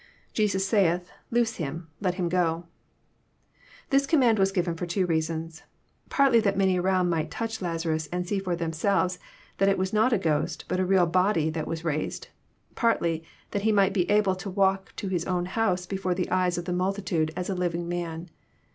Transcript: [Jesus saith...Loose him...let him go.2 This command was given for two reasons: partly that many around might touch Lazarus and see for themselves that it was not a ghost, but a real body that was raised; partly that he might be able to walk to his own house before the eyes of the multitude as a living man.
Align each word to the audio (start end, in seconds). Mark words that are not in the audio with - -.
[Jesus 0.33 0.67
saith...Loose 0.67 1.57
him...let 1.57 2.15
him 2.15 2.27
go.2 2.27 2.63
This 3.91 4.07
command 4.07 4.39
was 4.39 4.51
given 4.51 4.73
for 4.73 4.87
two 4.87 5.05
reasons: 5.05 5.61
partly 6.09 6.39
that 6.39 6.57
many 6.57 6.79
around 6.79 7.11
might 7.11 7.29
touch 7.29 7.61
Lazarus 7.61 8.09
and 8.11 8.27
see 8.27 8.39
for 8.39 8.55
themselves 8.55 9.19
that 9.59 9.69
it 9.69 9.77
was 9.77 9.93
not 9.93 10.11
a 10.11 10.17
ghost, 10.17 10.65
but 10.67 10.79
a 10.79 10.85
real 10.87 11.05
body 11.05 11.51
that 11.51 11.67
was 11.67 11.85
raised; 11.85 12.29
partly 12.73 13.23
that 13.51 13.61
he 13.61 13.71
might 13.71 13.93
be 13.93 14.09
able 14.09 14.33
to 14.33 14.49
walk 14.49 14.91
to 14.95 15.07
his 15.07 15.25
own 15.25 15.45
house 15.45 15.85
before 15.85 16.15
the 16.15 16.31
eyes 16.31 16.57
of 16.57 16.65
the 16.65 16.73
multitude 16.73 17.31
as 17.35 17.47
a 17.47 17.53
living 17.53 17.87
man. 17.87 18.27